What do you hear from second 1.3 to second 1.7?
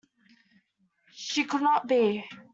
could